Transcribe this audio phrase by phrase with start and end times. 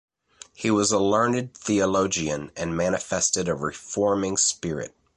[0.55, 4.95] He was a learned theologian and manifested a reforming spirit.